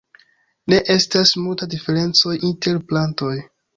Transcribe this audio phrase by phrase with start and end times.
[0.73, 3.35] Ne estas multa diferencoj inter plantoj.